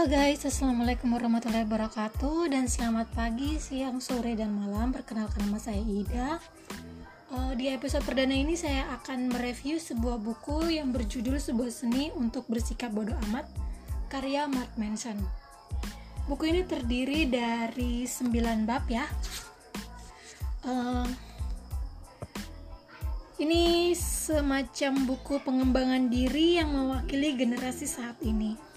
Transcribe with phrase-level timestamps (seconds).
[0.00, 4.96] Halo guys, Assalamualaikum warahmatullahi wabarakatuh Dan selamat pagi, siang, sore, dan malam.
[4.96, 6.40] Perkenalkan nama saya Ida.
[7.28, 12.48] Uh, Di episode perdana ini saya akan mereview sebuah buku Yang berjudul sebuah seni untuk
[12.48, 13.44] bersikap bodoh amat
[14.08, 15.20] Karya Mark Manson.
[16.24, 18.32] Buku ini terdiri dari 9
[18.64, 19.04] bab ya.
[20.64, 21.04] Uh,
[23.36, 28.69] Ini semacam buku pengembangan diri yang mewakili generasi saat ini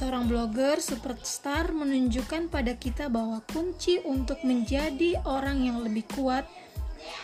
[0.00, 6.48] Seorang blogger superstar menunjukkan pada kita bahwa kunci untuk menjadi orang yang lebih kuat,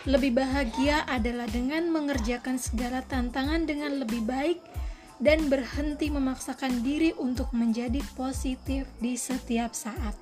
[0.05, 4.61] lebih bahagia adalah dengan mengerjakan segala tantangan dengan lebih baik
[5.17, 10.13] dan berhenti memaksakan diri untuk menjadi positif di setiap saat.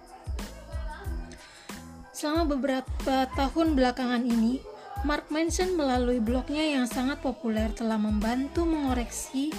[2.16, 4.64] Selama beberapa tahun belakangan ini,
[5.04, 9.52] Mark Manson melalui blognya yang sangat populer telah membantu mengoreksi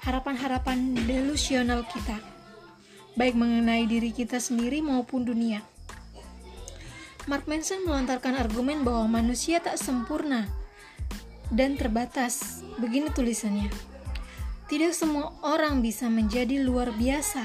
[0.00, 2.16] harapan-harapan delusional kita,
[3.20, 5.60] baik mengenai diri kita sendiri maupun dunia.
[7.28, 10.48] Mark Manson melontarkan argumen bahwa manusia tak sempurna
[11.52, 12.64] dan terbatas.
[12.80, 13.68] Begini tulisannya.
[14.72, 17.44] Tidak semua orang bisa menjadi luar biasa.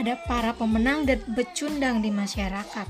[0.00, 2.88] Ada para pemenang dan becundang di masyarakat.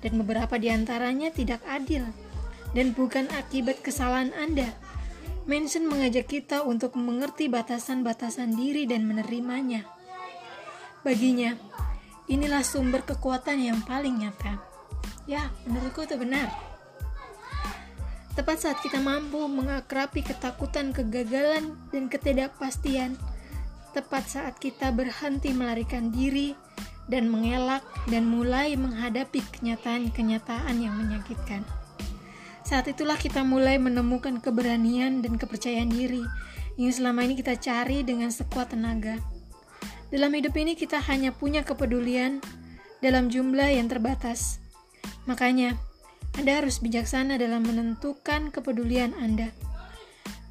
[0.00, 2.08] Dan beberapa di antaranya tidak adil
[2.72, 4.72] dan bukan akibat kesalahan Anda,
[5.44, 9.93] Manson mengajak kita untuk mengerti batasan-batasan diri dan menerimanya.
[11.04, 11.52] Baginya,
[12.32, 14.56] inilah sumber kekuatan yang paling nyata.
[15.28, 16.48] Ya, menurutku itu benar.
[18.32, 23.20] Tepat saat kita mampu mengakrapi ketakutan, kegagalan, dan ketidakpastian,
[23.92, 26.56] tepat saat kita berhenti melarikan diri
[27.04, 31.62] dan mengelak dan mulai menghadapi kenyataan-kenyataan yang menyakitkan.
[32.64, 36.24] Saat itulah kita mulai menemukan keberanian dan kepercayaan diri
[36.80, 39.20] yang selama ini kita cari dengan sekuat tenaga.
[40.14, 42.38] Dalam hidup ini kita hanya punya kepedulian
[43.02, 44.62] dalam jumlah yang terbatas.
[45.26, 45.74] Makanya,
[46.38, 49.50] Anda harus bijaksana dalam menentukan kepedulian Anda.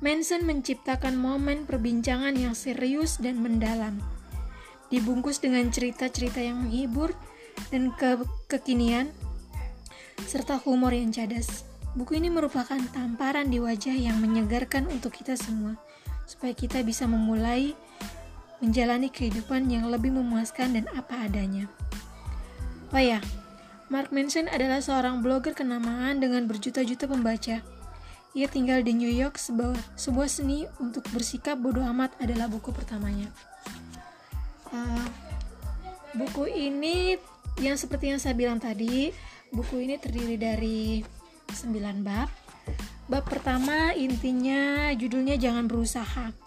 [0.04, 4.04] Manson menciptakan momen perbincangan yang serius dan mendalam.
[4.92, 7.16] Dibungkus dengan cerita-cerita yang menghibur
[7.72, 8.20] dan ke
[8.52, 9.16] kekinian,
[10.28, 11.64] serta humor yang cadas.
[11.96, 15.80] Buku ini merupakan tamparan di wajah yang menyegarkan untuk kita semua,
[16.28, 17.72] supaya kita bisa memulai
[18.60, 21.66] menjalani kehidupan yang lebih memuaskan dan apa adanya.
[22.94, 23.24] Oh ya,
[23.90, 27.62] Mark Manson adalah seorang blogger kenamaan dengan berjuta-juta pembaca.
[28.34, 33.30] Ia tinggal di New York, sebuah, sebuah seni untuk bersikap bodoh amat adalah buku pertamanya.
[34.74, 35.06] Uh,
[36.18, 37.14] buku ini
[37.62, 39.14] yang seperti yang saya bilang tadi,
[39.54, 41.06] buku ini terdiri dari
[41.54, 42.30] 9 bab.
[43.06, 46.43] Bab pertama intinya judulnya jangan berusaha.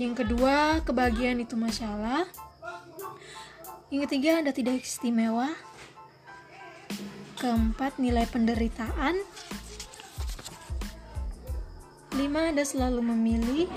[0.00, 2.24] Yang kedua, kebahagiaan itu masalah.
[3.92, 5.52] Yang ketiga, Anda tidak istimewa.
[7.36, 9.20] Keempat, nilai penderitaan.
[12.16, 13.68] Lima, Anda selalu memilih.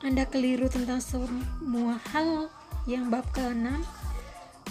[0.00, 2.48] Anda keliru tentang semua hal
[2.88, 3.84] yang bab keenam.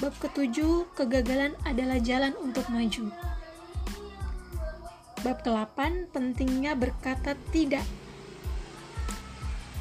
[0.02, 3.14] Bab ketujuh, kegagalan adalah jalan untuk maju.
[5.22, 7.86] Bab ke-8, pentingnya berkata tidak.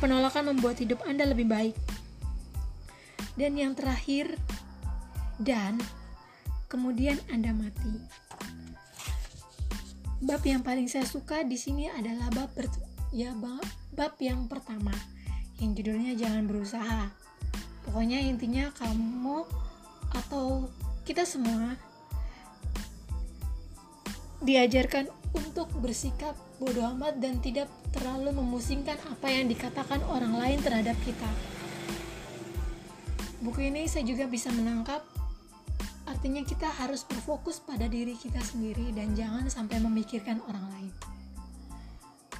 [0.00, 1.77] Penolakan membuat hidup Anda lebih baik.
[3.37, 4.34] Dan yang terakhir,
[5.41, 5.77] dan
[6.72, 8.00] kemudian Anda mati.
[10.21, 12.53] Bab yang paling saya suka di sini adalah bab
[13.09, 13.65] ya bab,
[13.97, 14.93] bab yang pertama
[15.61, 17.09] yang judulnya jangan berusaha.
[17.88, 19.49] Pokoknya intinya kamu
[20.12, 20.69] atau
[21.09, 21.77] kita semua
[24.41, 30.94] diajarkan untuk bersikap bodoh amat dan tidak terlalu memusingkan apa yang dikatakan orang lain terhadap
[31.09, 31.31] kita.
[33.41, 35.00] Buku ini saya juga bisa menangkap
[36.04, 40.93] artinya kita harus berfokus pada diri kita sendiri dan jangan sampai memikirkan orang lain.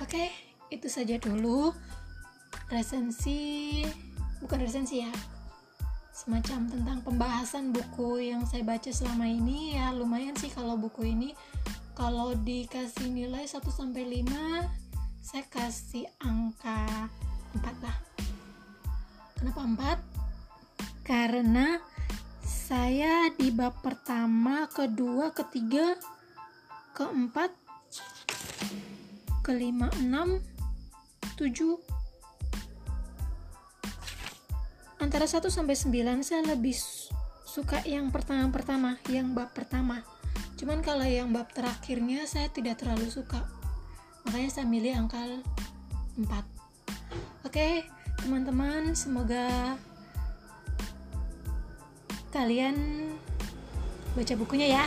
[0.05, 0.29] Oke,
[0.69, 1.73] itu saja dulu
[2.69, 3.81] resensi
[4.45, 5.13] bukan resensi ya.
[6.13, 11.33] Semacam tentang pembahasan buku yang saya baca selama ini ya lumayan sih kalau buku ini
[12.01, 14.25] kalau dikasih nilai 1 sampai 5
[15.21, 17.13] saya kasih angka
[17.61, 17.99] 4 lah.
[19.37, 19.61] Kenapa
[20.01, 20.21] 4?
[21.11, 21.83] karena
[22.47, 25.99] saya di bab pertama, kedua, ketiga,
[26.95, 27.51] keempat,
[29.43, 30.39] kelima, enam,
[31.35, 31.83] tujuh,
[35.03, 36.79] antara 1 sampai 9 saya lebih
[37.43, 40.07] suka yang pertama-pertama, yang bab pertama
[40.61, 43.41] cuman kalau yang bab terakhirnya saya tidak terlalu suka
[44.29, 45.41] makanya saya milih angka
[46.21, 46.29] 4
[47.49, 47.69] oke
[48.21, 49.81] teman-teman semoga
[52.31, 52.77] kalian
[54.15, 54.85] baca bukunya ya.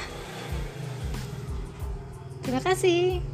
[2.43, 3.32] Terima kasih.